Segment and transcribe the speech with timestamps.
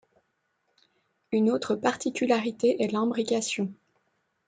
[1.31, 3.71] Une autre particularité est l'imbrication.